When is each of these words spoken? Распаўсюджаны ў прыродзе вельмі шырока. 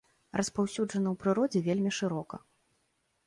Распаўсюджаны 0.39 1.07
ў 1.11 1.15
прыродзе 1.25 1.59
вельмі 1.67 1.91
шырока. 1.99 2.39